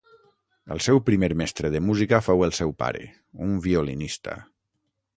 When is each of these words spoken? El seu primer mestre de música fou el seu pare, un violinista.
El 0.75 0.79
seu 0.85 1.01
primer 1.09 1.29
mestre 1.43 1.71
de 1.77 1.83
música 1.91 2.21
fou 2.31 2.43
el 2.49 2.57
seu 2.63 2.75
pare, 2.83 3.07
un 3.49 3.57
violinista. 3.71 4.39